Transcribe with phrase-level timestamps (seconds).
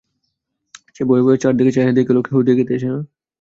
[0.95, 2.99] সে ভয়ে ভয়ে চারিদিকে চাহিয়া দেখিল কেহ দেখিতেছে কিনা।